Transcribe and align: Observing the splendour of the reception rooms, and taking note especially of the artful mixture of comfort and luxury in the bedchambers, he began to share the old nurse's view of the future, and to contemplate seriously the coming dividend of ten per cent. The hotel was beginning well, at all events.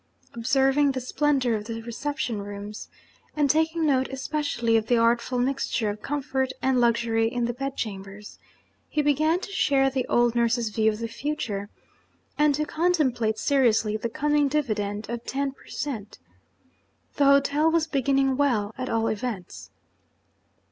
Observing 0.33 0.93
the 0.93 0.99
splendour 0.99 1.53
of 1.53 1.65
the 1.65 1.79
reception 1.83 2.41
rooms, 2.41 2.89
and 3.35 3.51
taking 3.51 3.85
note 3.85 4.07
especially 4.09 4.75
of 4.75 4.87
the 4.87 4.97
artful 4.97 5.37
mixture 5.37 5.91
of 5.91 6.01
comfort 6.01 6.51
and 6.59 6.79
luxury 6.81 7.31
in 7.31 7.45
the 7.45 7.53
bedchambers, 7.53 8.39
he 8.89 9.03
began 9.03 9.39
to 9.39 9.51
share 9.51 9.91
the 9.91 10.07
old 10.07 10.33
nurse's 10.33 10.69
view 10.69 10.89
of 10.91 10.97
the 10.97 11.07
future, 11.07 11.69
and 12.35 12.55
to 12.55 12.65
contemplate 12.65 13.37
seriously 13.37 13.95
the 13.95 14.09
coming 14.09 14.47
dividend 14.47 15.07
of 15.07 15.23
ten 15.23 15.51
per 15.51 15.67
cent. 15.67 16.17
The 17.17 17.25
hotel 17.25 17.69
was 17.69 17.85
beginning 17.85 18.37
well, 18.37 18.73
at 18.79 18.89
all 18.89 19.05
events. 19.05 19.69